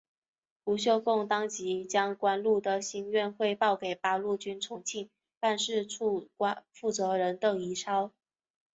[0.63, 6.27] 胡绣凤当即将关露的心愿汇报给八路军重庆办事处
[6.71, 8.11] 负责人邓颖超。